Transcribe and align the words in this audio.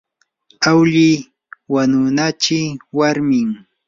awlli 0.69 1.09
wanunachi 1.73 2.59
warmin. 2.97 3.49